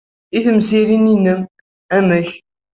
[0.37, 1.41] I temsirin-nnem,
[1.97, 2.29] amek?